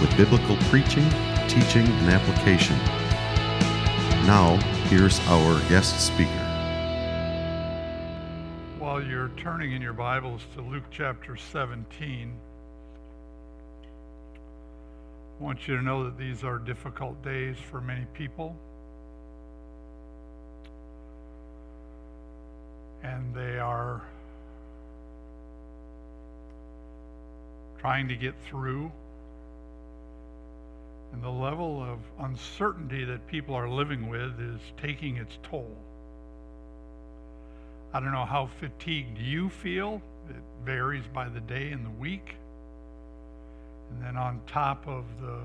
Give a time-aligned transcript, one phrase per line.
[0.02, 1.08] with biblical preaching,
[1.48, 2.76] teaching, and application.
[4.26, 4.58] Now,
[4.98, 6.30] here's our guest speaker.
[8.78, 12.30] While you're turning in your Bibles to Luke chapter 17,
[15.40, 18.54] I want you to know that these are difficult days for many people.
[23.02, 24.02] And they are
[27.78, 28.92] trying to get through
[31.12, 35.76] and the level of uncertainty that people are living with is taking its toll.
[37.92, 40.00] I don't know how fatigued you feel.
[40.30, 42.36] It varies by the day and the week.
[43.90, 45.40] And then on top of the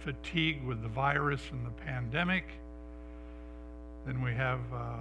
[0.00, 2.44] fatigue with the virus and the pandemic,
[4.06, 4.96] then we have uh,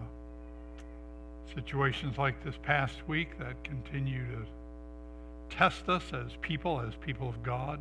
[1.55, 7.41] situations like this past week that continue to test us as people, as people of
[7.41, 7.79] God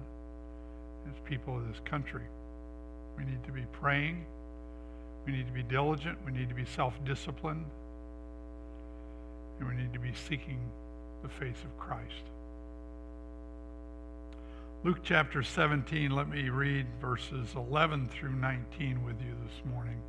[1.10, 2.22] as people of this country.
[3.16, 4.24] We need to be praying.
[5.24, 6.18] We need to be diligent.
[6.24, 7.66] We need to be self disciplined.
[9.58, 10.60] And we need to be seeking
[11.22, 12.30] the face of Christ.
[14.84, 20.00] Luke chapter 17, let me read verses 11 through 19 with you this morning.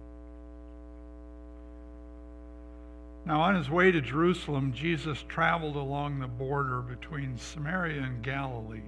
[3.25, 8.80] Now, on his way to Jerusalem, Jesus traveled along the border between Samaria and Galilee.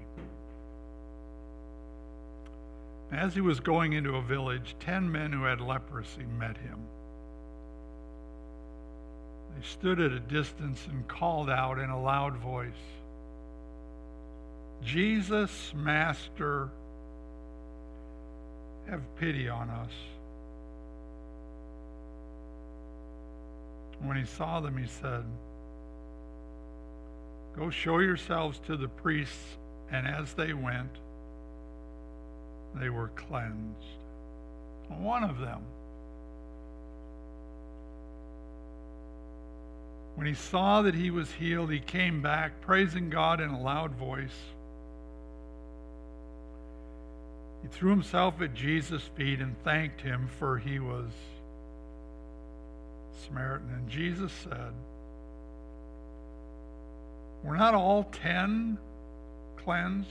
[3.11, 6.79] As he was going into a village, ten men who had leprosy met him.
[9.55, 12.71] They stood at a distance and called out in a loud voice,
[14.83, 16.69] Jesus, Master,
[18.87, 19.91] have pity on us.
[24.01, 25.25] When he saw them, he said,
[27.57, 29.57] Go show yourselves to the priests.
[29.91, 30.91] And as they went,
[32.75, 33.85] they were cleansed.
[34.89, 35.61] One of them.
[40.15, 43.91] When he saw that he was healed, he came back, praising God in a loud
[43.91, 44.35] voice.
[47.61, 51.09] He threw himself at Jesus' feet and thanked him, for he was
[53.25, 53.69] Samaritan.
[53.73, 54.73] And Jesus said,
[57.43, 58.77] Were not all ten
[59.57, 60.09] cleansed?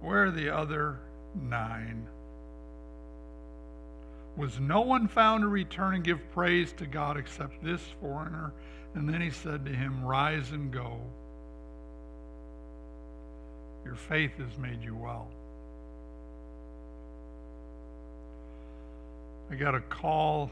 [0.00, 0.98] Where are the other
[1.34, 2.06] nine?
[4.36, 8.52] Was no one found to return and give praise to God except this foreigner?
[8.94, 11.00] And then he said to him, Rise and go.
[13.84, 15.28] Your faith has made you well.
[19.50, 20.50] I got a call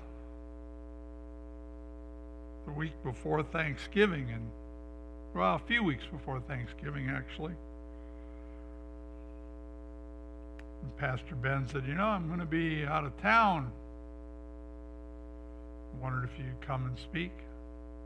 [2.66, 4.50] the week before Thanksgiving, and
[5.34, 7.54] well, a few weeks before Thanksgiving, actually.
[10.82, 13.70] And Pastor Ben said, You know, I'm going to be out of town.
[15.94, 17.32] I wondered if you'd come and speak.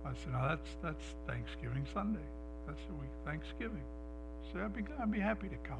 [0.05, 2.21] I said, No, that's, that's Thanksgiving Sunday.
[2.66, 3.82] That's the week Thanksgiving.
[3.82, 5.78] I said, I'd be, I'd be happy to come.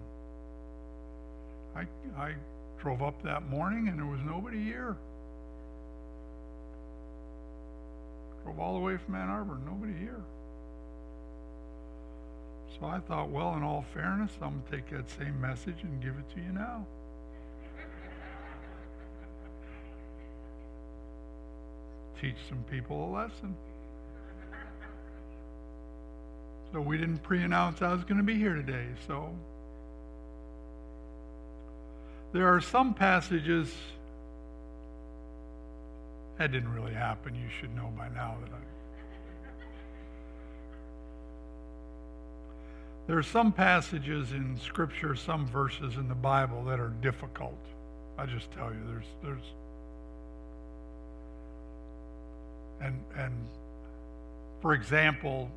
[1.75, 1.87] I,
[2.21, 2.35] I
[2.79, 4.97] drove up that morning and there was nobody here.
[8.45, 10.21] Drove all the way from Ann Arbor, nobody here.
[12.83, 16.03] So I thought, well, in all fairness, I'm going to take that same message and
[16.03, 16.85] give it to you now.
[22.21, 23.55] Teach some people a lesson.
[26.73, 28.89] So we didn't pre announce I was going to be here today.
[29.07, 29.33] So
[32.33, 33.73] there are some passages
[36.37, 37.37] that didn't really happen.
[37.37, 38.72] You should know by now that I
[43.07, 47.59] There are some passages in Scripture, some verses in the Bible that are difficult.
[48.17, 49.43] I just tell you, there's, there's,
[52.81, 53.33] and and
[54.61, 55.51] for example,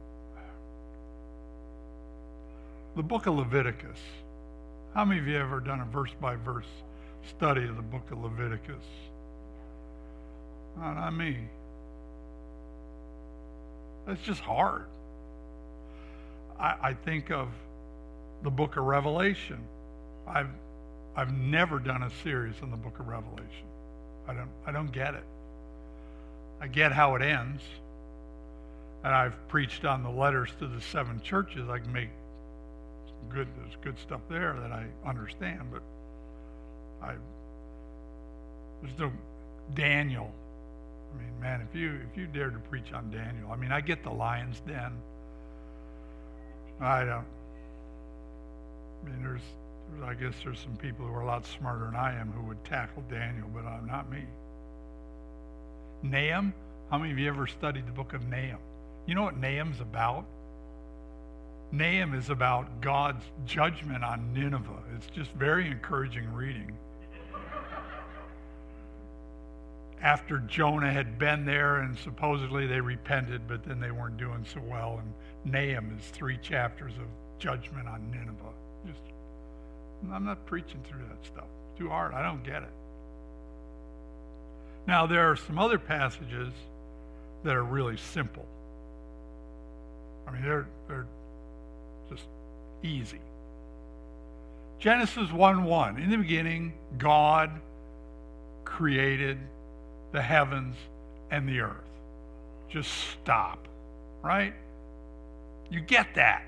[2.96, 4.00] the book of Leviticus.
[4.96, 6.66] How many of you ever done a verse by verse
[7.30, 8.84] study of the book of Leviticus?
[10.78, 11.38] Not me.
[14.08, 14.86] That's just hard.
[16.60, 17.50] I, I think of
[18.44, 19.60] the book of Revelation.
[20.28, 20.50] I've
[21.16, 23.68] I've never done a series on the book of Revelation.
[24.28, 25.24] I don't, I don't get it.
[26.60, 27.62] I get how it ends.
[29.04, 31.70] And I've preached on the letters to the seven churches.
[31.70, 32.10] I can make
[33.30, 35.82] good, there's good stuff there that I understand, but
[37.02, 37.14] I,
[38.82, 39.12] there's no
[39.74, 40.32] Daniel.
[41.14, 43.80] I mean, man, if you if you dare to preach on Daniel, I mean, I
[43.80, 44.92] get the lion's den.
[46.80, 47.26] I don't.
[49.04, 49.42] I mean, there's,
[50.04, 52.64] I guess there's some people who are a lot smarter than I am who would
[52.66, 54.24] tackle Daniel, but I'm not me.
[56.04, 56.54] Nahum,
[56.90, 58.60] how many of you ever studied the book of Nahum?
[59.06, 60.26] You know what Nahum's about?
[61.72, 64.84] Nahum is about God's judgment on Nineveh.
[64.96, 66.72] It's just very encouraging reading.
[70.02, 74.62] After Jonah had been there and supposedly they repented, but then they weren't doing so
[74.68, 75.02] well.
[75.02, 75.14] And
[75.46, 77.08] Nahum is three chapters of
[77.40, 78.54] judgment on Nineveh.
[78.88, 79.00] Just,
[80.12, 81.46] I'm not preaching through that stuff.
[81.78, 82.14] Too hard.
[82.14, 82.70] I don't get it.
[84.88, 86.54] Now, there are some other passages
[87.44, 88.46] that are really simple.
[90.28, 91.08] I mean, they're, they're
[92.10, 92.26] just
[92.84, 93.20] easy.
[94.80, 95.98] Genesis 1 1.
[95.98, 97.52] In the beginning, God
[98.64, 99.38] created
[100.12, 100.76] the heavens
[101.32, 101.72] and the earth.
[102.70, 103.68] Just stop,
[104.22, 104.54] right?
[105.70, 106.44] You get that.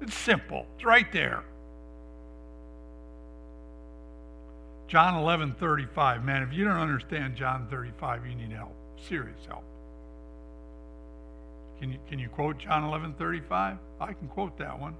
[0.00, 1.44] It's simple, it's right there.
[4.88, 6.24] John 11 35.
[6.24, 8.74] Man, if you don't understand John 35, you need help,
[9.08, 9.64] serious help.
[11.80, 13.78] Can you, can you quote John 11 35?
[14.00, 14.94] I can quote that one.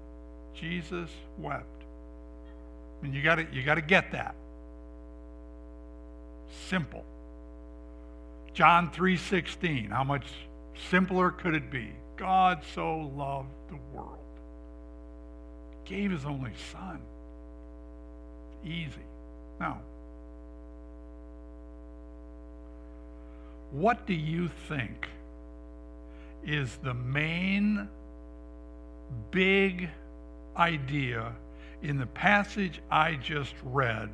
[0.55, 1.83] Jesus wept.
[3.03, 4.35] Mean, you got to you got to get that.
[6.69, 7.05] Simple.
[8.55, 9.91] John 3:16.
[9.91, 10.27] How much
[10.91, 11.93] simpler could it be?
[12.17, 14.19] God so loved the world.
[15.85, 17.01] Gave his only son.
[18.65, 19.07] Easy.
[19.59, 19.81] Now,
[23.71, 25.09] what do you think
[26.45, 27.89] is the main
[29.31, 29.89] big
[30.57, 31.33] idea
[31.83, 34.11] in the passage I just read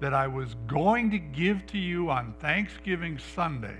[0.00, 3.76] that I was going to give to you on Thanksgiving Sunday.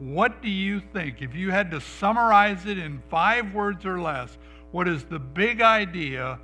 [0.00, 4.38] What do you think, if you had to summarize it in five words or less,
[4.72, 6.38] what is the big idea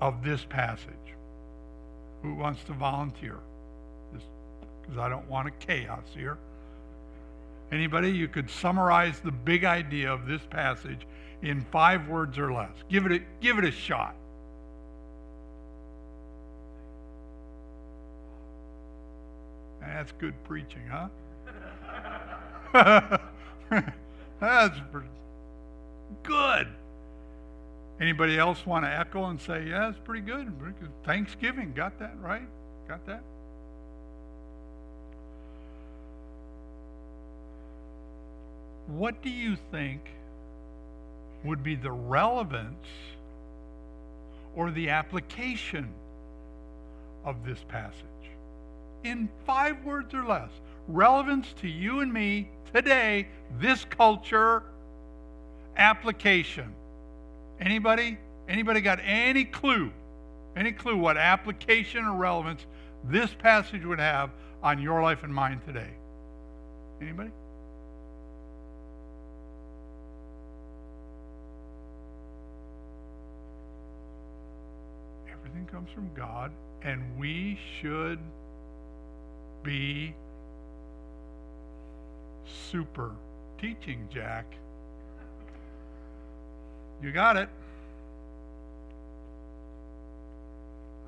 [0.00, 0.94] of this passage?
[2.22, 3.38] Who wants to volunteer?
[4.12, 6.38] Because I don't want a chaos here.
[7.72, 8.12] Anybody?
[8.12, 11.08] You could summarize the big idea of this passage
[11.42, 12.70] in five words or less.
[12.88, 14.14] Give it a, give it a shot.
[19.80, 21.08] That's good preaching, huh?
[24.40, 24.78] That's
[26.24, 26.66] good.
[28.00, 30.52] Anybody else want to echo and say, yeah, it's pretty good?
[31.04, 32.48] Thanksgiving, got that right?
[32.88, 33.22] Got that?
[38.88, 40.00] What do you think
[41.44, 42.88] would be the relevance
[44.56, 45.88] or the application
[47.24, 47.94] of this passage?
[49.04, 50.50] In five words or less.
[50.88, 53.28] Relevance to you and me today,
[53.60, 54.64] this culture,
[55.76, 56.74] application.
[57.60, 58.18] Anybody?
[58.48, 59.92] Anybody got any clue?
[60.56, 62.66] Any clue what application or relevance
[63.04, 64.30] this passage would have
[64.62, 65.90] on your life and mine today?
[67.00, 67.30] Anybody?
[75.30, 76.50] Everything comes from God,
[76.82, 78.18] and we should
[79.62, 80.14] be
[82.70, 83.12] super
[83.60, 84.46] teaching, Jack.
[87.02, 87.48] You got it.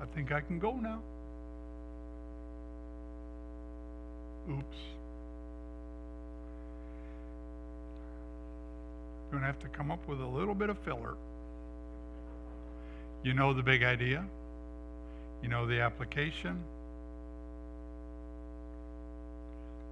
[0.01, 1.01] I think I can go now.
[4.49, 4.77] Oops.
[9.31, 11.15] Going to have to come up with a little bit of filler.
[13.23, 14.23] You know the big idea.
[15.41, 16.63] You know the application.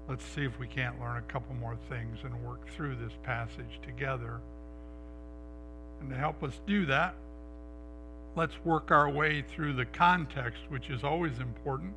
[0.08, 3.80] Let's see if we can't learn a couple more things and work through this passage
[3.84, 4.40] together.
[6.00, 7.16] And to help us do that,
[8.36, 11.94] let's work our way through the context, which is always important.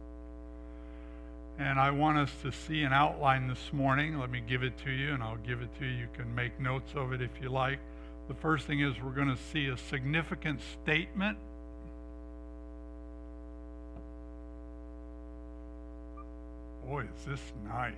[1.58, 4.18] And I want us to see an outline this morning.
[4.18, 5.90] Let me give it to you, and I'll give it to you.
[5.90, 7.80] You can make notes of it if you like.
[8.28, 11.36] The first thing is we're going to see a significant statement
[16.88, 17.92] Boy, is this nice.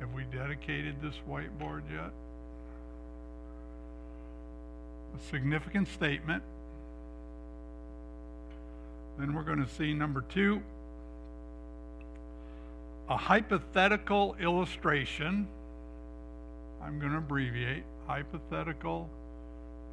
[0.00, 2.12] Have we dedicated this whiteboard yet?
[5.14, 6.42] a significant statement.
[9.18, 10.62] Then we're going to see number two,
[13.08, 15.48] a hypothetical illustration.
[16.82, 19.08] I'm going to abbreviate hypothetical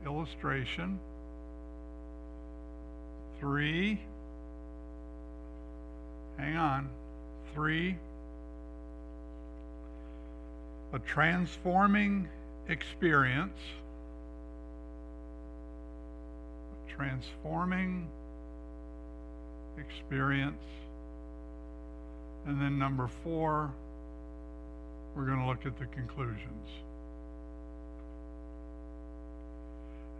[0.05, 0.99] illustration.
[3.39, 3.99] Three,
[6.37, 6.89] hang on,
[7.53, 7.95] three,
[10.93, 12.27] a transforming
[12.69, 13.57] experience.
[16.87, 18.07] A transforming
[19.77, 20.63] experience.
[22.45, 23.71] And then number four,
[25.15, 26.69] we're going to look at the conclusions.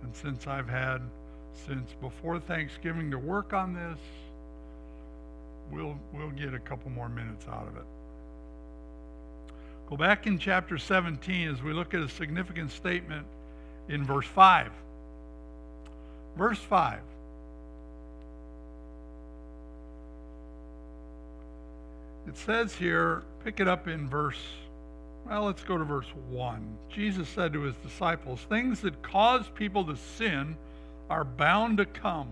[0.04, 1.02] And since I've had
[1.66, 4.00] since before Thanksgiving to work on this,
[5.76, 7.84] we'll we'll get a couple more minutes out of it.
[9.90, 13.28] Go back in chapter 17 as we look at a significant statement
[13.88, 14.72] in verse 5.
[16.36, 17.00] Verse 5.
[22.28, 24.40] It says here, pick it up in verse,
[25.28, 26.78] well, let's go to verse 1.
[26.90, 30.56] Jesus said to his disciples, Things that cause people to sin
[31.12, 32.30] are bound to come.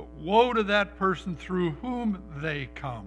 [0.00, 3.06] But woe to that person through whom they come.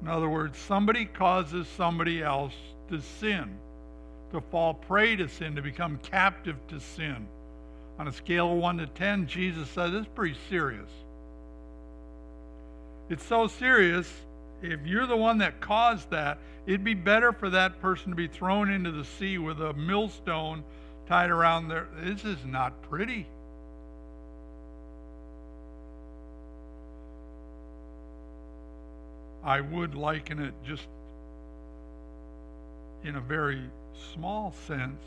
[0.00, 2.54] In other words, somebody causes somebody else
[2.88, 3.58] to sin,
[4.32, 7.26] to fall prey to sin, to become captive to sin.
[7.98, 10.88] On a scale of 1 to 10, Jesus this is pretty serious.
[13.10, 14.10] It's so serious,
[14.62, 18.28] if you're the one that caused that, it'd be better for that person to be
[18.28, 20.64] thrown into the sea with a millstone
[21.06, 21.86] tied around their.
[22.02, 23.26] This is not pretty.
[29.46, 30.88] I would liken it just
[33.04, 33.62] in a very
[34.12, 35.04] small sense.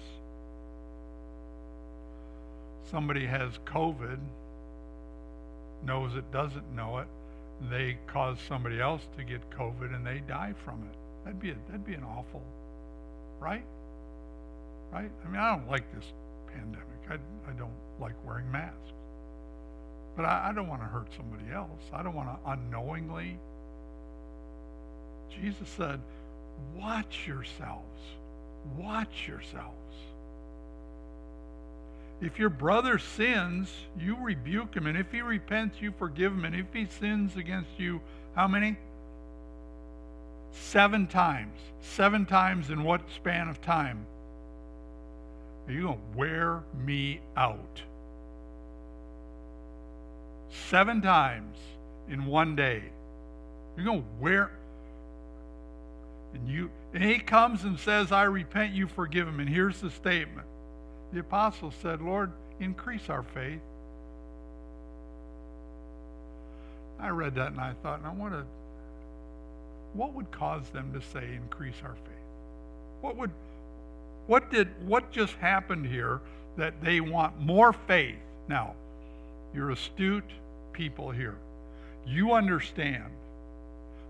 [2.89, 4.17] Somebody has COVID,
[5.85, 7.07] knows it, doesn't know it.
[7.69, 10.97] They cause somebody else to get COVID and they die from it.
[11.25, 12.41] That'd be a, that'd be an awful,
[13.41, 13.65] right?
[14.89, 15.11] Right?
[15.25, 16.05] I mean, I don't like this
[16.47, 16.85] pandemic.
[17.09, 18.93] I, I don't like wearing masks.
[20.15, 21.83] But I, I don't want to hurt somebody else.
[21.91, 23.37] I don't want to unknowingly
[25.35, 25.99] Jesus said,
[26.75, 27.83] Watch yourselves.
[28.77, 29.75] Watch yourselves.
[32.21, 34.87] If your brother sins, you rebuke him.
[34.87, 36.43] And if he repents, you forgive him.
[36.43, 38.01] And if he sins against you,
[38.35, 38.77] how many?
[40.51, 41.57] Seven times.
[41.81, 44.05] Seven times in what span of time?
[45.67, 47.81] Are you going to wear me out?
[50.69, 51.55] Seven times
[52.09, 52.83] in one day.
[53.77, 54.51] You're going to wear
[56.33, 59.39] and you and he comes and says, I repent, you forgive him.
[59.39, 60.47] And here's the statement.
[61.13, 63.61] The apostle said, Lord, increase our faith.
[66.99, 68.43] I read that and I thought, now what a
[69.93, 72.13] what would cause them to say increase our faith?
[73.01, 73.31] What would
[74.27, 76.21] what did what just happened here
[76.57, 78.17] that they want more faith?
[78.47, 78.75] Now,
[79.53, 80.29] you're astute
[80.73, 81.35] people here.
[82.05, 83.05] You understand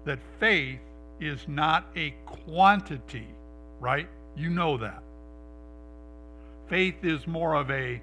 [0.06, 0.80] that faith
[1.20, 3.28] is not a quantity,
[3.80, 4.08] right?
[4.36, 5.04] You know that.
[6.68, 8.02] Faith is more of a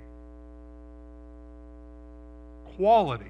[2.77, 3.25] quality.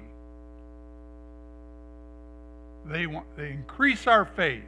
[2.85, 4.63] They want they increase our faith.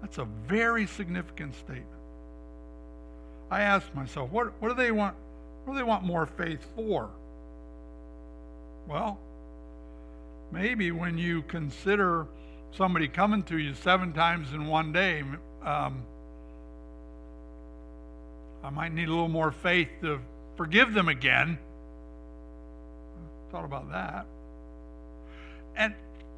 [0.00, 1.86] That's a very significant statement.
[3.50, 5.14] I asked myself, what, what do they want?
[5.64, 7.10] What do they want more faith for?
[8.88, 9.18] Well,
[10.52, 12.26] maybe when you consider
[12.76, 15.24] somebody coming to you seven times in one day,
[15.64, 16.02] um,
[18.62, 20.20] I might need a little more faith to
[20.56, 21.58] forgive them again.
[23.50, 24.26] Thought about that.
[25.74, 25.94] And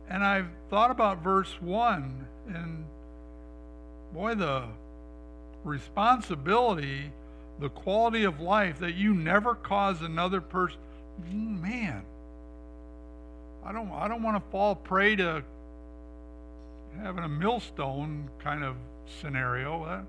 [0.08, 2.84] and I've thought about verse 1 and
[4.12, 4.64] boy the
[5.64, 7.10] responsibility,
[7.58, 10.78] the quality of life that you never cause another person
[11.30, 12.04] man
[13.64, 15.42] I don't I don't want to fall prey to
[17.00, 18.76] having a millstone kind of
[19.20, 20.04] scenario.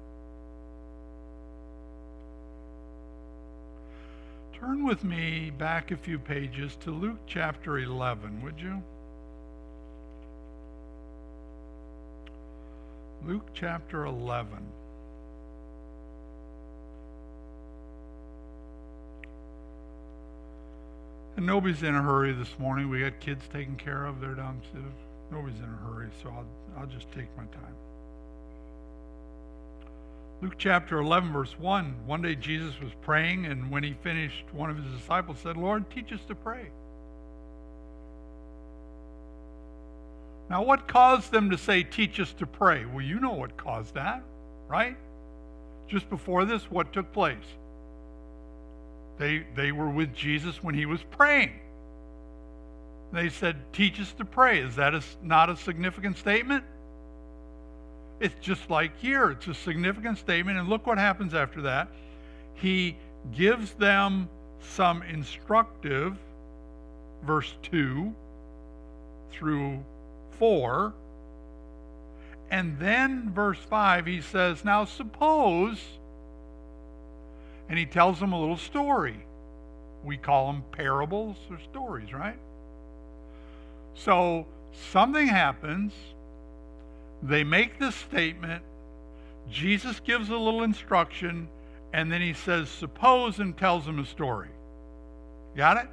[4.60, 8.82] Turn with me back a few pages to Luke chapter 11, would you?
[13.26, 14.58] Luke chapter 11.
[21.38, 22.90] And nobody's in a hurry this morning.
[22.90, 24.22] We got kids taken care of.
[24.22, 24.84] They're downstairs.
[25.32, 26.46] Nobody's in a hurry, so I'll,
[26.78, 27.76] I'll just take my time.
[30.42, 31.96] Luke chapter 11, verse 1.
[32.06, 35.90] One day Jesus was praying, and when he finished, one of his disciples said, Lord,
[35.90, 36.68] teach us to pray.
[40.50, 42.86] Now, what caused them to say, teach us to pray?
[42.86, 44.22] Well, you know what caused that,
[44.68, 44.96] right?
[45.88, 47.38] Just before this, what took place?
[49.18, 51.52] They, they were with Jesus when he was praying.
[53.14, 54.60] They said, teach us to pray.
[54.60, 56.64] Is that a, not a significant statement?
[58.20, 59.32] It's just like here.
[59.32, 60.58] It's a significant statement.
[60.58, 61.88] And look what happens after that.
[62.56, 62.98] He
[63.34, 64.30] gives them
[64.60, 66.18] some instructive,
[67.24, 68.14] verse 2
[69.32, 69.84] through
[70.32, 70.94] 4.
[72.52, 75.80] And then, verse 5, he says, Now suppose,
[77.70, 79.26] and he tells them a little story.
[80.04, 82.38] We call them parables or stories, right?
[83.96, 84.46] So
[84.92, 85.94] something happens.
[87.24, 88.64] They make this statement.
[89.50, 91.48] Jesus gives a little instruction,
[91.94, 94.50] and then he says, Suppose, and tells them a story.
[95.56, 95.90] Got it?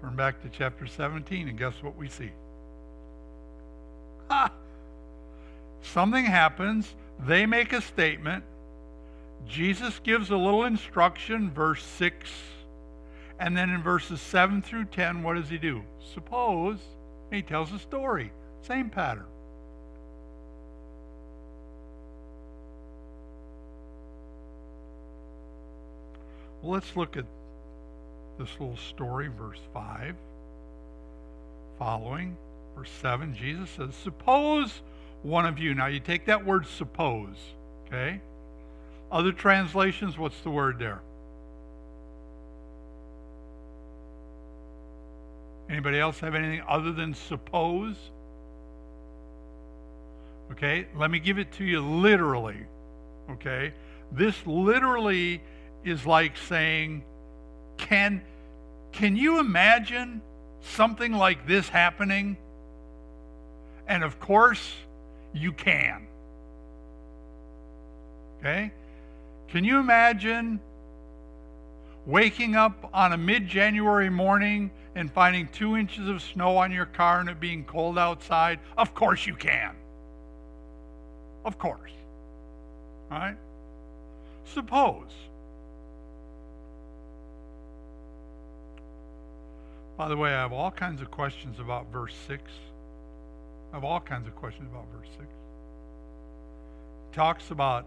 [0.00, 2.30] Turn back to chapter 17, and guess what we see?
[4.28, 4.50] Ha!
[5.82, 6.94] Something happens.
[7.26, 8.44] They make a statement.
[9.48, 12.30] Jesus gives a little instruction, verse 6.
[13.38, 15.82] And then in verses 7 through 10, what does he do?
[16.14, 16.78] Suppose
[17.30, 18.32] he tells a story.
[18.62, 19.24] Same pattern.
[26.62, 27.24] Well, let's look at
[28.38, 30.14] this little story, verse 5.
[31.78, 32.36] Following,
[32.76, 34.82] verse 7, Jesus says, Suppose
[35.22, 35.74] one of you.
[35.74, 37.36] Now, you take that word suppose,
[37.86, 38.20] okay?
[39.10, 41.00] Other translations, what's the word there?
[45.68, 47.96] Anybody else have anything other than suppose?
[50.52, 52.66] Okay, let me give it to you literally.
[53.30, 53.72] Okay,
[54.10, 55.40] this literally
[55.84, 57.04] is like saying,
[57.76, 58.22] can,
[58.92, 60.20] can you imagine
[60.60, 62.36] something like this happening?
[63.86, 64.72] And of course,
[65.32, 66.06] you can.
[68.38, 68.72] Okay?
[69.50, 70.60] Can you imagine
[72.06, 76.86] waking up on a mid January morning and finding two inches of snow on your
[76.86, 78.60] car and it being cold outside?
[78.78, 79.74] Of course you can.
[81.44, 81.90] Of course.
[83.10, 83.36] Right?
[84.44, 85.10] Suppose.
[89.96, 92.42] By the way, I have all kinds of questions about verse 6.
[93.72, 95.22] I have all kinds of questions about verse 6.
[95.22, 97.84] It talks about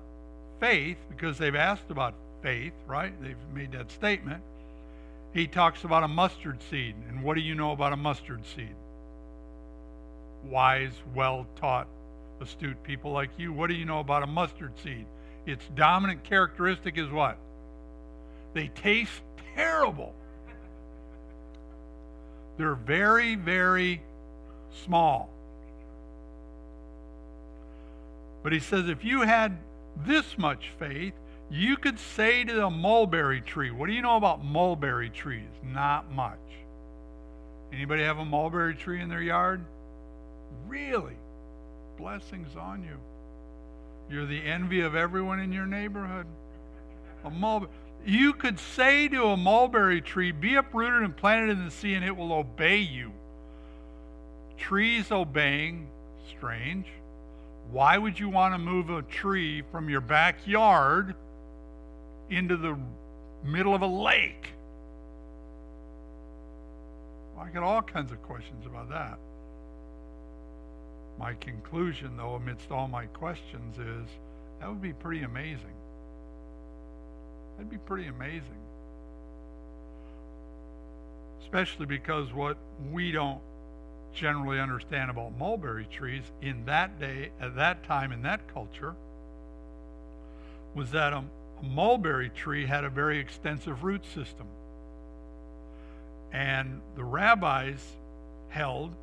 [0.59, 3.13] faith because they've asked about faith, right?
[3.21, 4.41] They've made that statement.
[5.33, 6.95] He talks about a mustard seed.
[7.09, 8.75] And what do you know about a mustard seed?
[10.45, 11.87] Wise, well taught,
[12.41, 13.51] astute people like you.
[13.53, 15.05] What do you know about a mustard seed?
[15.45, 17.37] Its dominant characteristic is what?
[18.53, 19.21] They taste
[19.55, 20.13] terrible.
[22.57, 24.01] They're very, very
[24.85, 25.29] small.
[28.43, 29.57] But he says if you had
[30.06, 31.13] this much faith,
[31.49, 35.49] you could say to a mulberry tree, what do you know about mulberry trees?
[35.63, 36.39] Not much.
[37.71, 39.63] Anybody have a mulberry tree in their yard?
[40.67, 41.15] Really?
[41.97, 42.97] Blessings on you.
[44.10, 46.25] You're the envy of everyone in your neighborhood.
[47.25, 47.71] A mulberry.
[48.06, 52.03] You could say to a mulberry tree, be uprooted and planted in the sea, and
[52.03, 53.12] it will obey you.
[54.58, 55.88] Trees obeying,
[56.29, 56.88] strange.
[57.71, 61.15] Why would you want to move a tree from your backyard
[62.30, 62.78] into the
[63.43, 64.49] middle of a lake?
[67.36, 69.17] Well, I get all kinds of questions about that.
[71.19, 74.08] My conclusion, though, amidst all my questions, is
[74.60, 75.76] that would be pretty amazing.
[77.56, 78.41] That'd be pretty amazing.
[81.41, 82.58] Especially because what
[82.91, 83.39] we don't
[84.13, 88.95] generally understand about mulberry trees in that day, at that time, in that culture,
[90.76, 91.23] was that a,
[91.60, 94.47] a mulberry tree had a very extensive root system.
[96.32, 97.84] And the rabbis
[98.49, 98.95] held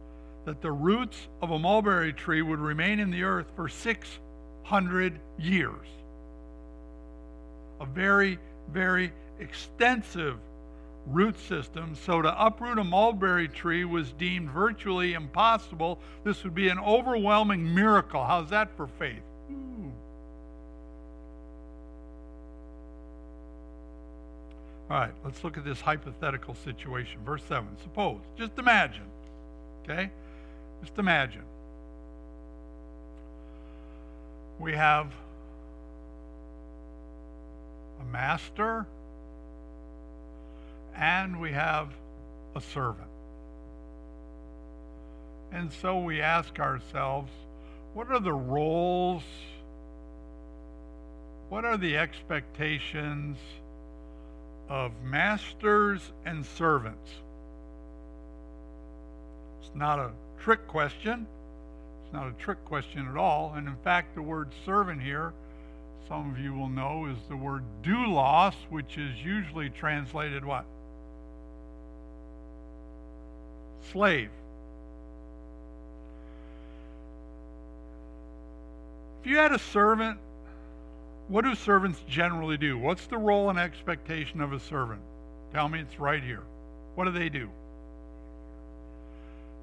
[0.45, 5.87] that the roots of a mulberry tree would remain in the earth for 600 years.
[7.81, 8.39] A very,
[8.73, 10.39] very extensive
[11.07, 15.99] root system, so to uproot a mulberry tree was deemed virtually impossible.
[16.25, 18.25] This would be an overwhelming miracle.
[18.25, 19.23] How's that for faith?
[24.91, 27.21] All right, let's look at this hypothetical situation.
[27.25, 27.69] Verse 7.
[27.83, 29.07] Suppose, just imagine,
[29.85, 30.11] okay?
[30.83, 31.45] Just imagine.
[34.59, 35.13] We have
[38.01, 38.85] a master
[41.01, 41.89] and we have
[42.55, 43.09] a servant.
[45.51, 47.33] And so we ask ourselves,
[47.95, 49.23] what are the roles?
[51.49, 53.39] What are the expectations
[54.69, 57.11] of masters and servants?
[59.61, 61.27] It's not a trick question.
[62.05, 63.55] It's not a trick question at all.
[63.57, 65.33] And in fact, the word servant here,
[66.07, 70.65] some of you will know, is the word doulos, which is usually translated what?
[73.93, 74.31] Slave.
[79.21, 80.19] If you had a servant,
[81.29, 82.79] what do servants generally do?
[82.79, 85.01] What's the role and expectation of a servant?
[85.53, 86.43] Tell me it's right here.
[86.95, 87.51] What do they do?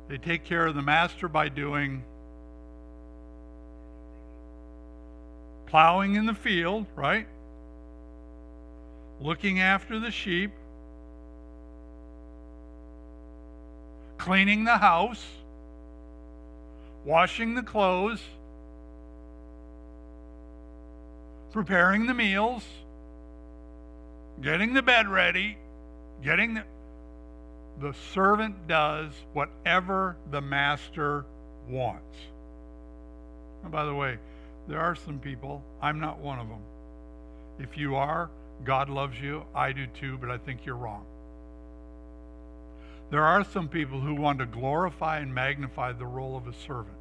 [0.07, 2.03] They take care of the master by doing
[5.65, 7.27] plowing in the field, right?
[9.19, 10.51] Looking after the sheep,
[14.27, 15.23] cleaning the house,
[17.05, 18.21] washing the clothes,
[21.53, 22.61] preparing the meals,
[24.41, 25.55] getting the bed ready,
[26.21, 26.63] getting the
[27.79, 31.23] the servant does whatever the master
[31.69, 32.17] wants.
[33.63, 34.17] And by the way,
[34.67, 36.63] there are some people, I'm not one of them.
[37.59, 38.29] If you are,
[38.65, 39.45] God loves you.
[39.55, 41.05] I do too, but I think you're wrong.
[43.09, 46.97] There are some people who want to glorify and magnify the role of a servant.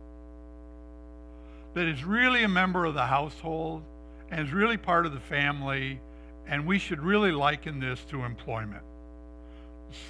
[1.74, 3.82] That is really a member of the household
[4.30, 6.00] and is really part of the family,
[6.46, 8.82] and we should really liken this to employment.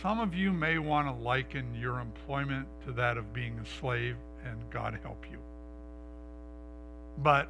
[0.03, 4.17] Some of you may want to liken your employment to that of being a slave,
[4.45, 5.39] and God help you.
[7.19, 7.49] But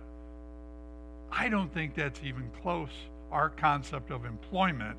[1.30, 2.90] I don't think that's even close,
[3.32, 4.96] our concept of employment,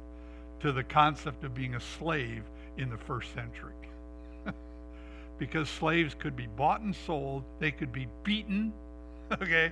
[0.60, 2.44] to the concept of being a slave
[2.78, 3.74] in the first century.
[5.40, 8.74] because slaves could be bought and sold, they could be beaten,
[9.42, 9.72] okay?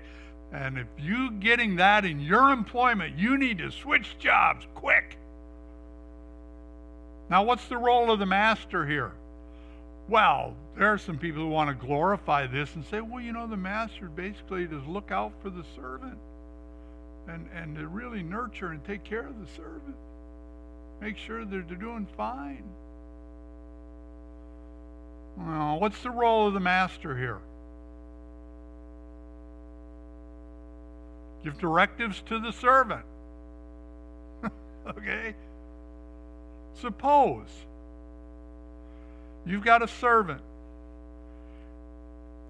[0.52, 5.18] And if you getting that in your employment, you need to switch jobs quick.
[7.30, 9.12] Now, what's the role of the master here?
[10.08, 13.48] Well, there are some people who want to glorify this and say, well, you know,
[13.48, 16.20] the master basically does look out for the servant
[17.28, 19.96] and, and to really nurture and take care of the servant.
[21.02, 22.64] Make sure that they're doing fine.
[25.38, 27.40] Well, what's the role of the master here?
[31.44, 33.06] Give directives to the servant.
[34.88, 35.36] okay?
[36.80, 37.48] Suppose
[39.46, 40.42] you've got a servant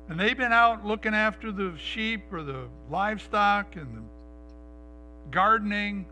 [0.07, 4.01] and they've been out looking after the sheep or the livestock and the
[5.31, 6.05] gardening.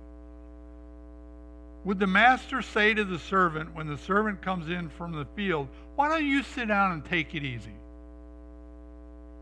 [1.85, 5.67] Would the master say to the servant when the servant comes in from the field,
[5.95, 7.73] Why don't you sit down and take it easy?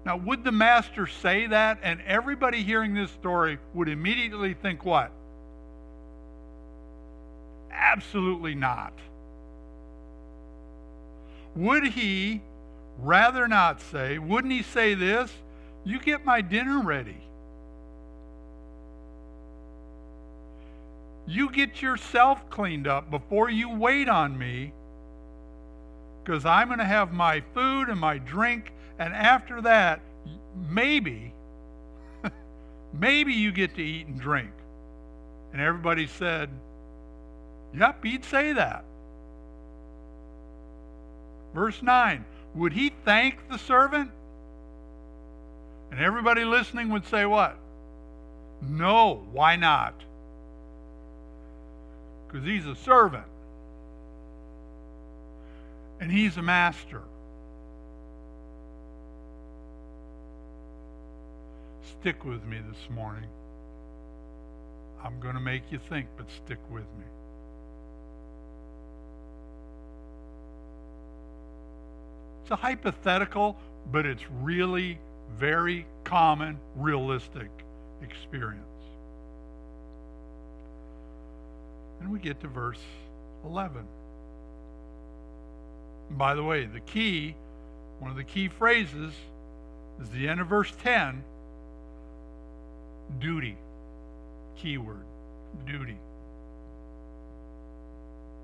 [0.04, 1.80] Now, would the master say that?
[1.84, 5.12] And everybody hearing this story would immediately think what?
[7.72, 8.94] Absolutely not.
[11.56, 12.42] Would he
[13.00, 15.32] rather not say, wouldn't he say this?
[15.84, 17.18] You get my dinner ready.
[21.28, 24.74] You get yourself cleaned up before you wait on me
[26.24, 30.02] because I'm going to have my food and my drink, and after that,
[30.70, 31.34] maybe,
[32.94, 34.52] maybe you get to eat and drink.
[35.54, 36.50] And everybody said,
[37.78, 38.84] Yep, he'd say that.
[41.54, 42.24] Verse 9
[42.56, 44.12] Would he thank the servant?
[45.92, 47.58] And everybody listening would say, What?
[48.62, 49.96] No, why not?
[52.32, 53.26] Because he's a servant
[56.00, 57.02] and he's a master.
[62.00, 63.30] Stick with me this morning.
[65.04, 67.06] I'm going to make you think, but stick with me.
[72.44, 73.58] It's a hypothetical,
[73.92, 75.00] but it's really
[75.38, 77.50] very common, realistic
[78.02, 78.71] experience.
[82.02, 82.80] And we get to verse
[83.46, 83.86] 11.
[86.10, 87.36] And by the way, the key,
[88.00, 89.14] one of the key phrases,
[90.02, 91.24] is the end of verse 10
[93.20, 93.56] duty.
[94.58, 95.04] Keyword
[95.66, 95.98] duty.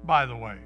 [0.05, 0.57] By the way,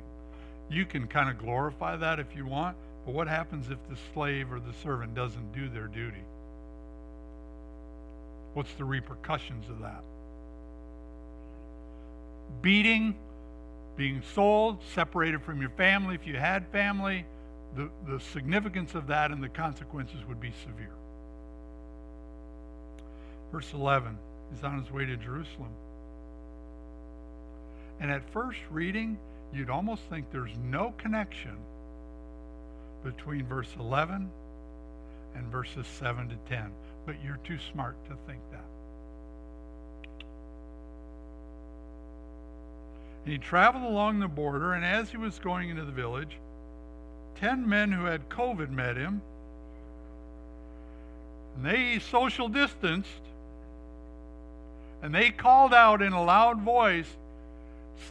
[0.69, 2.75] you can kind of glorify that if you want,
[3.05, 6.23] but what happens if the slave or the servant doesn't do their duty?
[8.53, 10.03] What's the repercussions of that?
[12.61, 13.15] Beating,
[13.97, 17.25] being sold, separated from your family if you had family,
[17.75, 20.93] the, the significance of that and the consequences would be severe.
[23.51, 24.17] Verse 11,
[24.53, 25.71] he's on his way to Jerusalem.
[27.99, 29.17] And at first reading,
[29.53, 31.57] you'd almost think there's no connection
[33.03, 34.29] between verse 11
[35.35, 36.71] and verses 7 to 10.
[37.05, 38.60] But you're too smart to think that.
[43.23, 46.37] And he traveled along the border, and as he was going into the village,
[47.35, 49.21] ten men who had COVID met him.
[51.55, 53.09] And they social distanced.
[55.03, 57.07] And they called out in a loud voice,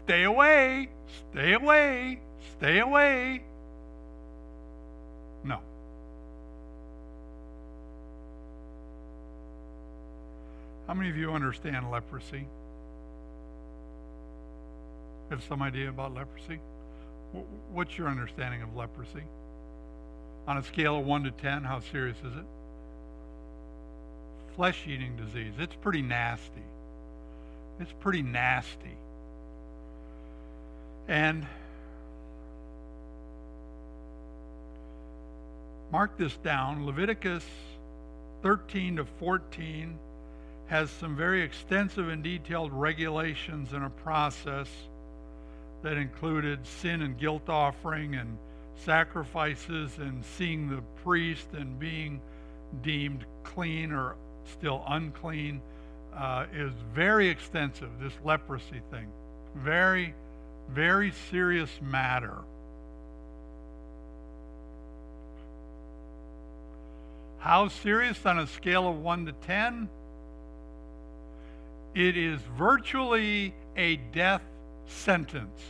[0.04, 0.88] Stay away,
[1.32, 2.20] stay away,
[2.56, 3.42] stay away.
[5.44, 5.58] No.
[10.86, 12.46] How many of you understand leprosy?
[15.30, 16.58] Have some idea about leprosy?
[17.72, 19.22] What's your understanding of leprosy?
[20.48, 22.44] On a scale of 1 to 10, how serious is it?
[24.56, 25.52] Flesh eating disease.
[25.58, 26.64] It's pretty nasty.
[27.78, 28.96] It's pretty nasty.
[31.06, 31.46] And
[35.92, 37.44] mark this down Leviticus
[38.42, 39.98] 13 to 14
[40.66, 44.68] has some very extensive and detailed regulations and a process
[45.82, 48.36] that included sin and guilt offering and
[48.84, 52.20] sacrifices and seeing the priest and being
[52.82, 55.60] deemed clean or still unclean
[56.14, 59.08] uh, is very extensive, this leprosy thing.
[59.56, 60.14] Very,
[60.70, 62.38] very serious matter.
[67.38, 69.88] How serious on a scale of 1 to 10?
[71.94, 74.42] It is virtually a death
[74.86, 75.60] sentence.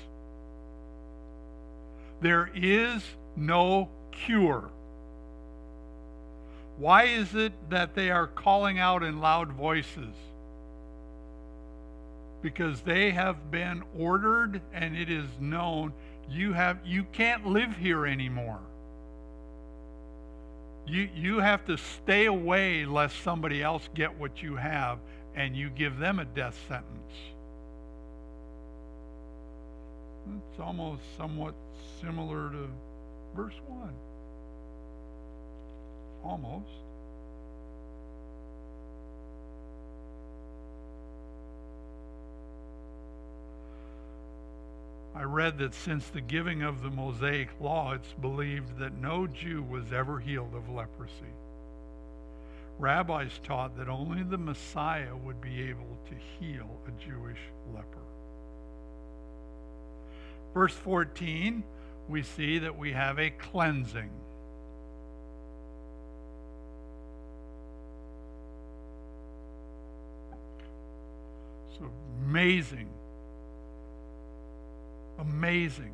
[2.21, 3.03] There is
[3.37, 4.71] no cure.
[6.79, 10.15] Why is it that they are calling out in loud voices?
[12.43, 15.93] Because they have been ordered and it is known
[16.31, 18.61] you have you can't live here anymore.
[20.87, 24.99] You you have to stay away lest somebody else get what you have
[25.35, 27.00] and you give them a death sentence.
[30.51, 31.55] It's almost somewhat
[32.01, 32.69] similar to
[33.35, 33.91] verse 1.
[36.25, 36.67] Almost.
[45.15, 49.63] I read that since the giving of the Mosaic law, it's believed that no Jew
[49.63, 51.35] was ever healed of leprosy.
[52.79, 57.41] Rabbis taught that only the Messiah would be able to heal a Jewish
[57.75, 58.10] leper.
[60.55, 61.63] Verse 14,
[62.09, 64.11] we see that we have a cleansing.
[71.79, 71.91] So
[72.27, 72.89] amazing.
[75.19, 75.93] Amazing.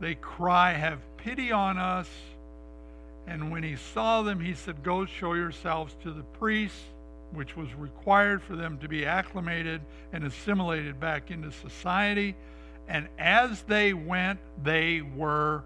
[0.00, 2.08] They cry, Have pity on us.
[3.26, 6.82] And when he saw them, he said, Go show yourselves to the priests,
[7.32, 9.80] which was required for them to be acclimated
[10.12, 12.34] and assimilated back into society.
[12.88, 15.62] And as they went, they were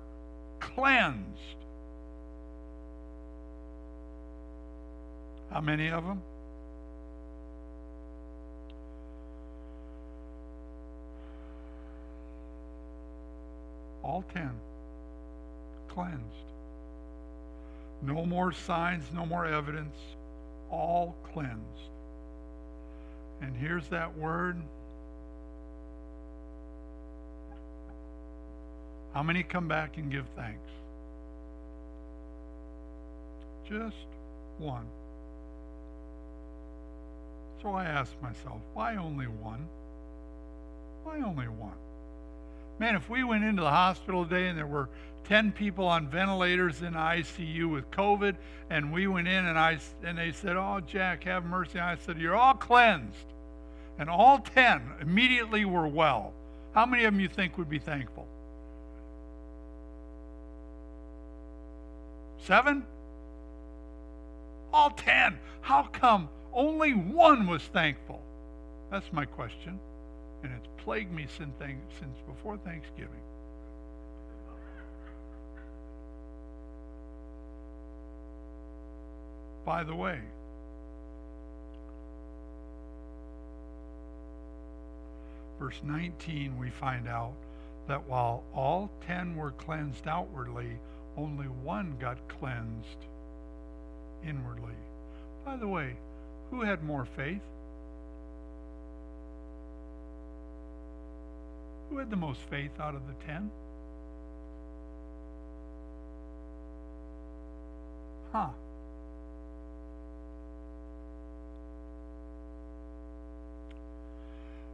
[0.60, 1.24] cleansed.
[5.50, 6.20] How many of them?
[14.02, 14.50] All ten.
[15.88, 16.20] Cleansed.
[18.02, 19.96] No more signs, no more evidence.
[20.70, 21.90] All cleansed.
[23.40, 24.60] And here's that word
[29.14, 30.58] How many come back and give thanks?
[33.68, 34.06] Just
[34.58, 34.84] one.
[37.62, 39.66] So I asked myself, why only one?
[41.04, 41.76] Why only one?
[42.78, 44.88] Man, if we went into the hospital today and there were
[45.28, 48.34] 10 people on ventilators in ICU with COVID,
[48.68, 52.18] and we went in and I and they said, "Oh, Jack, have mercy." I said,
[52.18, 53.32] "You're all cleansed,"
[53.98, 56.32] and all 10 immediately were well.
[56.74, 58.26] How many of them you think would be thankful?
[62.46, 62.84] Seven?
[64.72, 65.38] All ten.
[65.62, 68.20] How come only one was thankful?
[68.90, 69.78] That's my question.
[70.42, 73.08] And it's plagued me since, since before Thanksgiving.
[79.64, 80.20] By the way,
[85.58, 87.32] verse 19, we find out
[87.88, 90.78] that while all ten were cleansed outwardly,
[91.16, 93.06] only one got cleansed
[94.26, 94.74] inwardly.
[95.44, 95.96] By the way,
[96.50, 97.42] who had more faith?
[101.90, 103.50] Who had the most faith out of the ten?
[108.32, 108.48] Huh.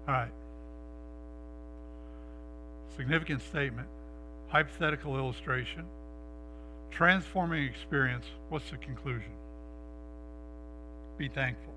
[0.09, 0.31] All right.
[2.97, 3.87] Significant statement,
[4.49, 5.85] hypothetical illustration,
[6.91, 8.25] transforming experience.
[8.49, 9.31] What's the conclusion?
[11.19, 11.75] Be thankful.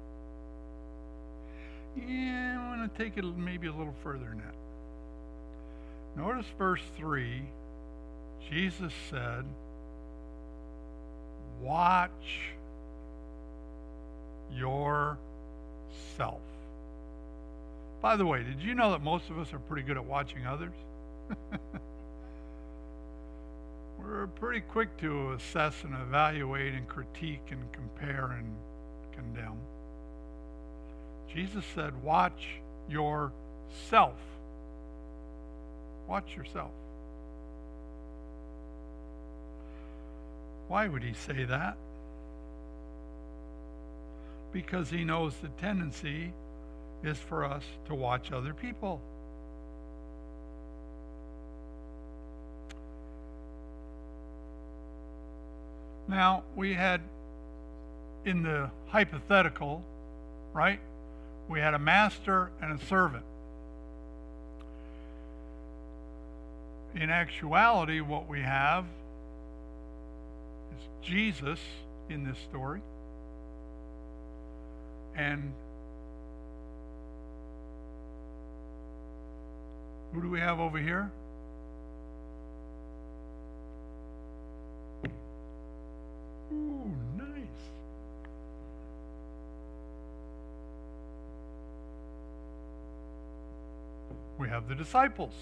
[1.95, 4.55] Yeah, I want to take it maybe a little further than that.
[6.17, 7.43] Notice verse 3.
[8.49, 9.45] Jesus said,
[11.61, 12.11] Watch
[14.53, 15.17] yourself.
[18.01, 20.45] By the way, did you know that most of us are pretty good at watching
[20.45, 20.73] others?
[24.43, 28.53] Pretty quick to assess and evaluate and critique and compare and
[29.15, 29.57] condemn.
[31.33, 34.17] Jesus said, Watch yourself.
[36.09, 36.71] Watch yourself.
[40.67, 41.77] Why would he say that?
[44.51, 46.33] Because he knows the tendency
[47.01, 48.99] is for us to watch other people.
[56.13, 57.01] Now, we had
[58.23, 59.83] in the hypothetical,
[60.53, 60.79] right?
[61.49, 63.25] We had a master and a servant.
[66.93, 68.85] In actuality, what we have
[70.77, 71.59] is Jesus
[72.11, 72.83] in this story.
[75.15, 75.51] And
[80.13, 81.11] who do we have over here?
[94.53, 95.33] Have the disciples.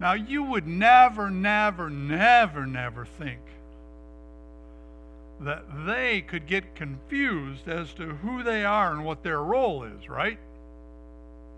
[0.00, 3.38] Now, you would never, never, never, never think
[5.40, 10.08] that they could get confused as to who they are and what their role is,
[10.08, 10.38] right?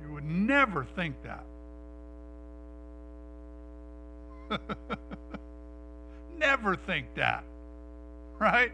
[0.03, 1.45] You would never think that.
[6.39, 7.45] never think that.
[8.39, 8.73] Right?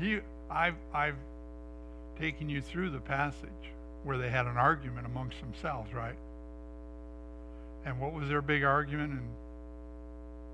[0.00, 1.16] You I've I've
[2.18, 3.70] taken you through the passage
[4.04, 6.16] where they had an argument amongst themselves, right?
[7.84, 9.28] And what was their big argument and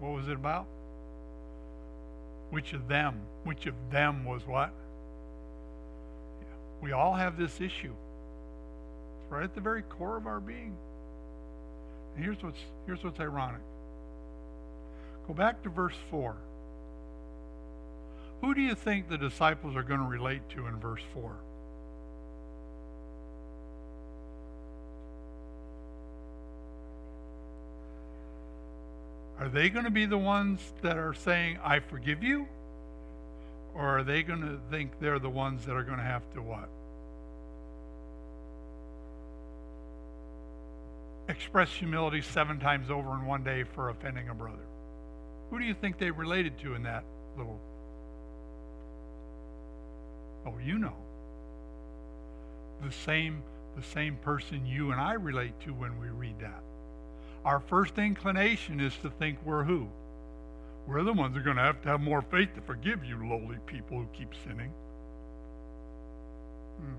[0.00, 0.66] what was it about?
[2.50, 3.20] Which of them?
[3.44, 4.70] Which of them was what?
[6.80, 7.92] We all have this issue.
[9.22, 10.76] It's right at the very core of our being.
[12.14, 13.62] And here's what's here's what's ironic.
[15.26, 16.36] Go back to verse 4.
[18.42, 21.34] Who do you think the disciples are going to relate to in verse 4?
[29.38, 32.46] Are they going to be the ones that are saying, I forgive you?
[33.74, 36.40] Or are they going to think they're the ones that are going to have to
[36.40, 36.68] what?
[41.28, 44.64] Express humility seven times over in one day for offending a brother.
[45.50, 47.04] Who do you think they related to in that
[47.36, 47.60] little?
[50.46, 50.94] Oh, you know.
[52.82, 53.42] The same
[53.76, 56.62] the same person you and I relate to when we read that.
[57.46, 59.86] Our first inclination is to think we're who?
[60.88, 63.24] We're the ones that are going to have to have more faith to forgive you
[63.24, 64.72] lowly people who keep sinning.
[66.80, 66.94] Hmm.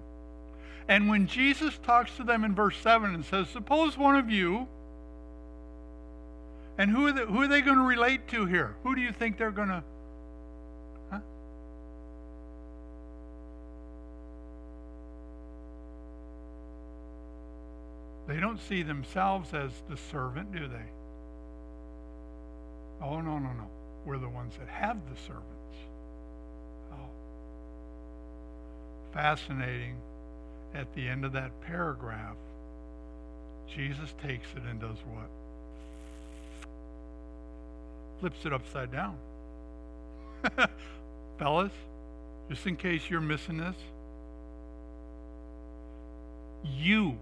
[0.88, 4.70] And when Jesus talks to them in verse 7 and says, Suppose one of you
[6.78, 8.78] and who are, who are they going to relate to here?
[8.84, 9.84] Who do you think they're going to?
[18.28, 20.86] They don't see themselves as the servant, do they?
[23.02, 23.68] Oh, no, no, no.
[24.06, 25.46] We're the ones that have the servants.
[26.92, 27.10] Oh.
[29.14, 29.96] Fascinating.
[30.76, 32.36] At the end of that paragraph,
[33.74, 35.30] Jesus takes it and does what?
[38.20, 39.16] flips it upside down.
[41.40, 41.72] Fellas,
[42.50, 43.76] just in case you're missing this,
[46.64, 47.18] you,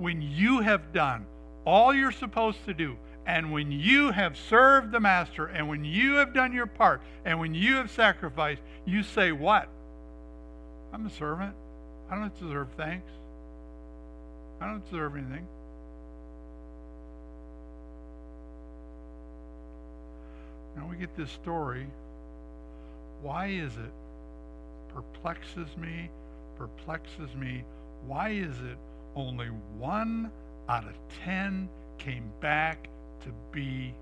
[0.00, 1.26] when you have done
[1.66, 2.96] all you're supposed to do,
[3.26, 7.38] and when you have served the Master, and when you have done your part, and
[7.38, 9.68] when you have sacrificed, you say, What?
[10.92, 11.54] I'm a servant.
[12.10, 13.12] I don't deserve thanks.
[14.60, 15.46] I don't deserve anything.
[20.76, 21.86] Now we get this story.
[23.22, 23.92] Why is it?
[24.94, 26.10] Perplexes me,
[26.56, 27.64] perplexes me.
[28.06, 28.78] Why is it
[29.16, 29.48] only
[29.78, 30.30] one
[30.68, 30.94] out of
[31.24, 32.88] ten came back
[33.22, 33.92] to be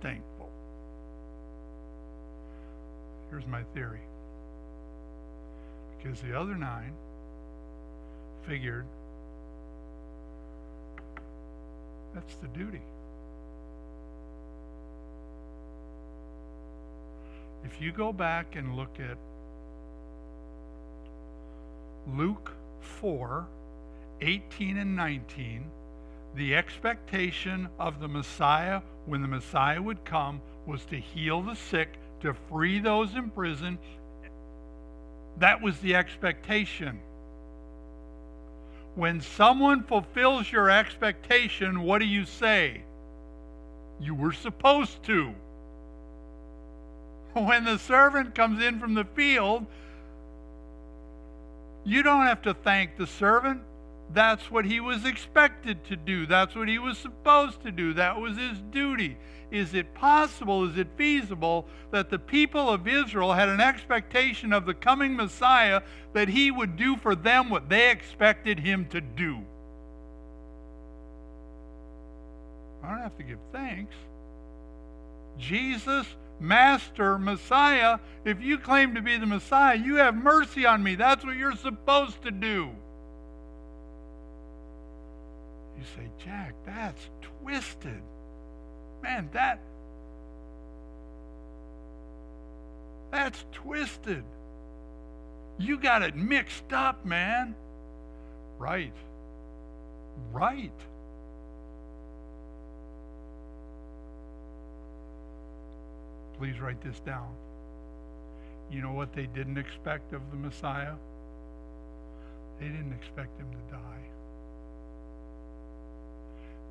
[0.00, 0.50] thankful?
[3.30, 4.00] Here's my theory.
[5.96, 6.92] Because the other nine
[8.46, 8.86] figured
[12.14, 12.80] that's the duty.
[17.64, 19.16] If you go back and look at
[22.16, 23.46] Luke 4
[24.20, 25.64] 18 and 19,
[26.34, 31.98] the expectation of the Messiah when the Messiah would come was to heal the sick,
[32.20, 33.78] to free those in prison.
[35.38, 37.00] That was the expectation.
[38.94, 42.82] When someone fulfills your expectation, what do you say?
[44.00, 45.34] You were supposed to.
[47.32, 49.64] When the servant comes in from the field,
[51.84, 53.62] you don't have to thank the servant.
[54.12, 56.26] That's what he was expected to do.
[56.26, 57.94] That's what he was supposed to do.
[57.94, 59.16] That was his duty.
[59.52, 64.66] Is it possible, is it feasible that the people of Israel had an expectation of
[64.66, 65.82] the coming Messiah
[66.12, 69.40] that he would do for them what they expected him to do?
[72.82, 73.94] I don't have to give thanks.
[75.38, 76.06] Jesus
[76.40, 80.94] Master, Messiah, if you claim to be the Messiah, you have mercy on me.
[80.94, 82.70] That's what you're supposed to do.
[85.80, 88.02] You say, Jack, that's twisted.
[89.02, 89.60] Man, that
[93.10, 94.22] that's twisted.
[95.58, 97.54] You got it mixed up, man.
[98.58, 98.92] Right.
[100.32, 100.70] Right.
[106.36, 107.32] Please write this down.
[108.70, 110.94] You know what they didn't expect of the Messiah?
[112.60, 113.99] They didn't expect him to die.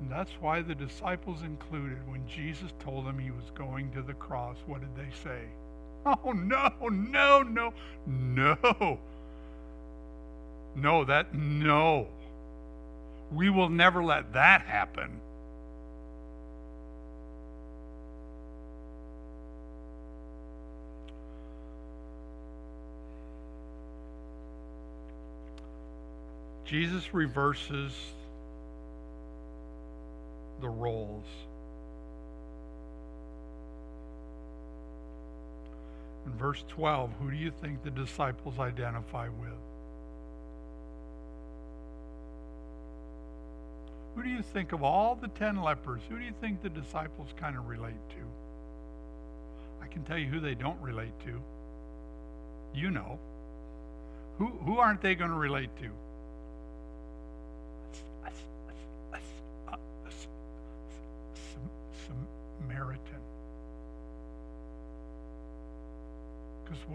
[0.00, 4.14] And that's why the disciples included, when Jesus told them he was going to the
[4.14, 5.40] cross, what did they say?
[6.06, 7.72] Oh, no, no, no,
[8.06, 8.98] no.
[10.74, 12.08] No, that, no.
[13.30, 15.20] We will never let that happen.
[26.64, 27.92] Jesus reverses
[30.80, 31.26] roles.
[36.26, 39.58] In verse 12, who do you think the disciples identify with?
[44.14, 46.02] Who do you think of all the ten lepers?
[46.08, 49.82] Who do you think the disciples kind of relate to?
[49.82, 51.40] I can tell you who they don't relate to.
[52.74, 53.18] You know.
[54.38, 55.90] Who, who aren't they going to relate to?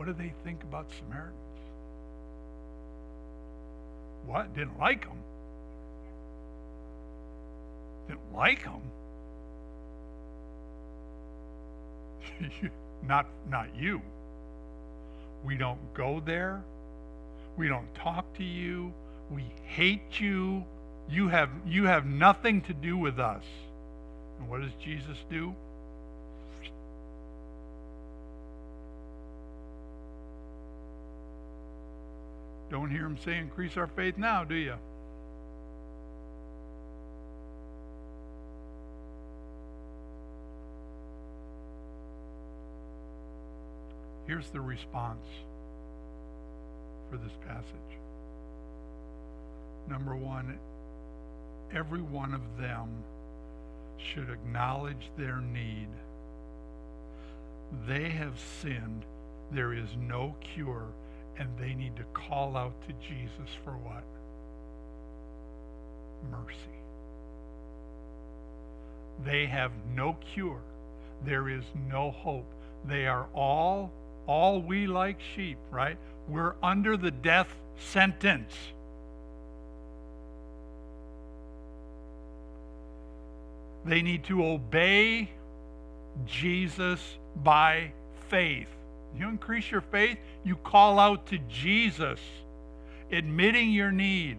[0.06, 1.34] What do they think about Samaritans?
[4.28, 4.56] What?
[4.56, 5.18] Didn't like them.
[8.08, 8.82] Didn't like them.
[13.08, 14.00] not not you.
[15.44, 16.64] We don't go there.
[17.58, 18.94] We don't talk to you.
[19.32, 20.64] We hate you.
[21.10, 23.44] You have you have nothing to do with us.
[24.40, 25.56] And what does Jesus do?
[32.76, 34.74] Don't hear him say increase our faith now, do you?
[44.28, 45.26] Here's the response
[47.10, 47.64] for this passage.
[49.90, 50.60] Number one,
[51.74, 52.90] every one of them
[53.98, 55.88] should acknowledge their need.
[57.88, 59.06] They have sinned.
[59.54, 60.90] There is no cure
[61.38, 64.04] and they need to call out to Jesus for what?
[66.32, 66.56] Mercy.
[69.24, 70.62] They have no cure.
[71.24, 72.46] There is no hope.
[72.88, 73.92] They are all,
[74.28, 75.98] all we like sheep, right?
[76.28, 78.54] We're under the death sentence.
[83.86, 85.30] They need to obey
[86.26, 87.00] Jesus
[87.44, 87.92] by
[88.30, 88.75] faith.
[89.18, 92.20] You increase your faith, you call out to Jesus,
[93.12, 94.38] admitting your need.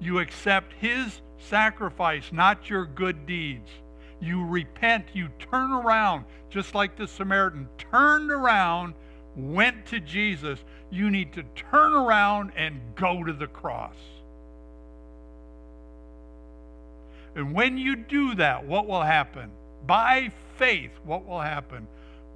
[0.00, 3.70] You accept his sacrifice, not your good deeds.
[4.20, 8.94] You repent, you turn around, just like the Samaritan turned around,
[9.36, 10.58] went to Jesus.
[10.90, 13.96] You need to turn around and go to the cross.
[17.34, 19.50] And when you do that, what will happen?
[19.86, 21.86] By faith, what will happen?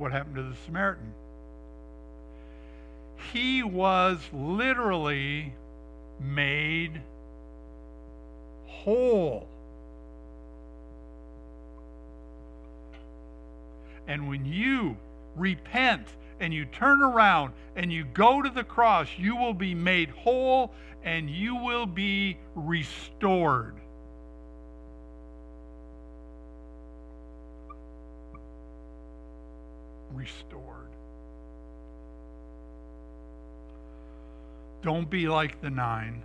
[0.01, 1.13] What happened to the Samaritan?
[3.35, 5.53] He was literally
[6.19, 7.03] made
[8.67, 9.47] whole.
[14.09, 14.97] And when you
[15.37, 16.07] repent
[16.41, 20.73] and you turn around and you go to the cross, you will be made whole
[21.05, 23.80] and you will be restored.
[30.21, 30.91] Restored.
[34.83, 36.23] Don't be like the nine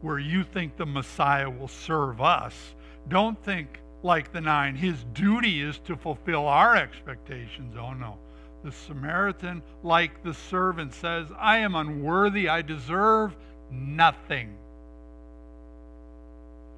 [0.00, 2.74] where you think the Messiah will serve us.
[3.08, 4.74] Don't think like the nine.
[4.74, 7.76] His duty is to fulfill our expectations.
[7.78, 8.18] Oh, no.
[8.64, 12.48] The Samaritan, like the servant, says, I am unworthy.
[12.48, 13.36] I deserve
[13.70, 14.56] nothing.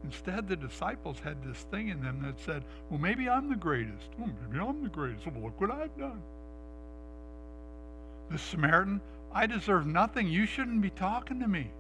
[0.05, 4.09] Instead, the disciples had this thing in them that said, Well, maybe I'm the greatest.
[4.21, 5.27] Oh, maybe I'm the greatest.
[5.27, 6.23] Well, look what I've done.
[8.31, 9.01] The Samaritan,
[9.33, 10.29] I deserve nothing.
[10.29, 11.71] You shouldn't be talking to me.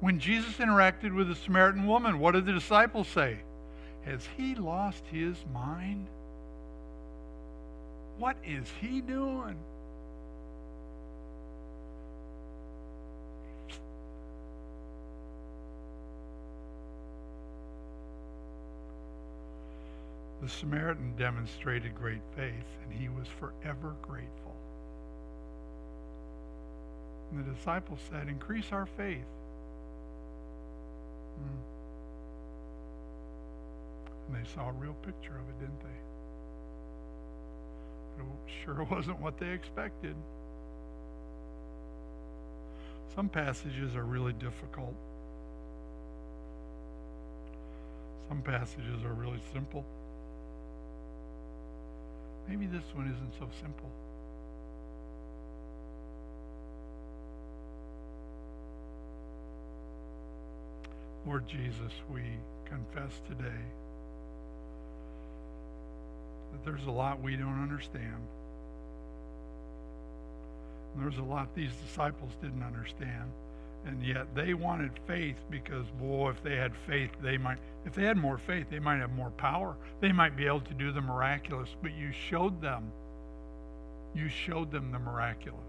[0.00, 3.38] When Jesus interacted with the Samaritan woman, what did the disciples say?
[4.04, 6.06] Has he lost his mind?
[8.18, 9.56] What is he doing?
[20.46, 24.54] The Samaritan demonstrated great faith, and he was forever grateful.
[27.32, 29.26] And the disciples said, Increase our faith.
[31.34, 31.58] Hmm.
[34.28, 35.98] And they saw a real picture of it, didn't they?
[38.22, 38.26] It
[38.64, 40.14] sure wasn't what they expected.
[43.16, 44.94] Some passages are really difficult.
[48.28, 49.84] Some passages are really simple.
[52.48, 53.90] Maybe this one isn't so simple.
[61.26, 62.22] Lord Jesus, we
[62.66, 63.60] confess today
[66.52, 68.22] that there's a lot we don't understand.
[70.94, 73.30] And there's a lot these disciples didn't understand.
[73.86, 78.02] And yet they wanted faith because, boy, if they had faith, they might, if they
[78.02, 79.76] had more faith, they might have more power.
[80.00, 81.68] They might be able to do the miraculous.
[81.80, 82.90] But you showed them,
[84.14, 85.60] you showed them the miraculous.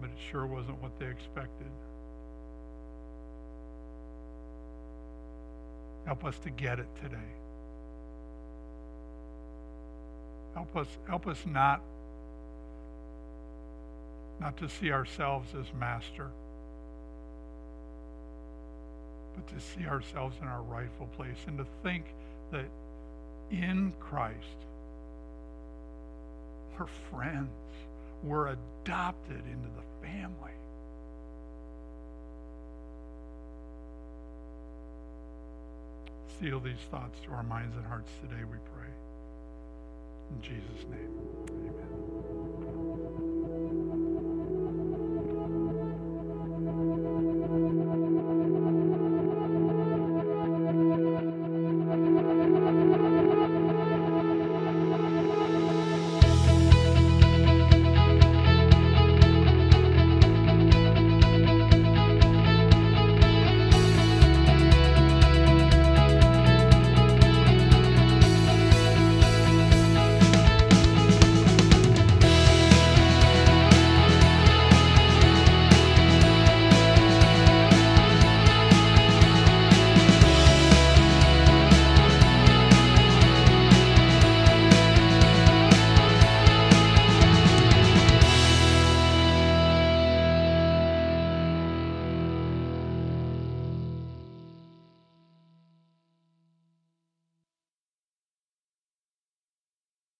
[0.00, 1.68] But it sure wasn't what they expected.
[6.06, 7.16] Help us to get it today.
[10.54, 11.82] Help us, help us not,
[14.40, 16.28] not to see ourselves as master,
[19.34, 22.04] but to see ourselves in our rightful place and to think
[22.52, 22.66] that
[23.50, 24.36] in Christ
[26.78, 27.50] we're friends.
[28.22, 30.52] We're adopted into the family.
[36.40, 38.90] seal these thoughts to our minds and hearts today, we pray.
[40.30, 41.18] In Jesus' name,
[41.48, 42.15] amen.